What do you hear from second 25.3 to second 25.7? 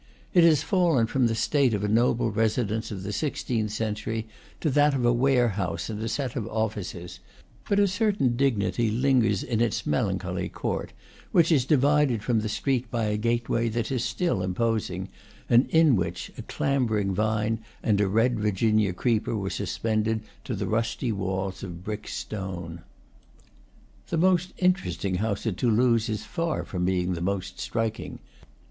at